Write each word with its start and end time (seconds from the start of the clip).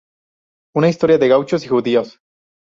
Una 0.73 0.89
historia 0.89 1.19
de 1.19 1.27
gauchos 1.27 1.63
y 1.63 1.67
judíos. 1.67 2.19